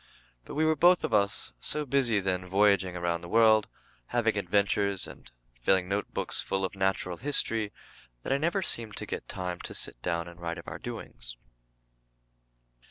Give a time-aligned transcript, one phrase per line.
[0.45, 3.67] But we were both of us so busy then voyaging around the world,
[4.07, 5.29] having adventures and
[5.61, 7.71] filling note books full of natural history
[8.23, 11.37] that I never seemed to get time to sit down and write of our doings.